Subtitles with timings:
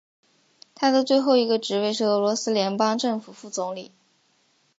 [0.73, 3.91] 他的最后一个职位是俄罗斯联邦政府副总理。